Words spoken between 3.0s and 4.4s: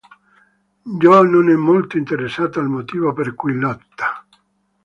per cui lotta.